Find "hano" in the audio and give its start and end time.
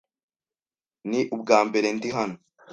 2.17-2.35